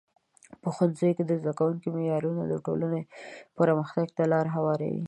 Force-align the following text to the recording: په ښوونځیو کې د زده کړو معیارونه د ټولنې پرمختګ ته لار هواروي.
په 0.61 0.69
ښوونځیو 0.75 1.15
کې 1.17 1.23
د 1.25 1.31
زده 1.41 1.53
کړو 1.59 1.93
معیارونه 1.95 2.41
د 2.47 2.53
ټولنې 2.65 3.01
پرمختګ 3.57 4.07
ته 4.17 4.23
لار 4.31 4.45
هواروي. 4.55 4.99